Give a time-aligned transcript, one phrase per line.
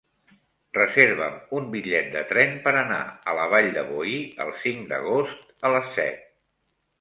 [0.75, 5.47] Reserva'm un bitllet de tren per anar a la Vall de Boí el cinc d'agost
[5.71, 6.27] a les set.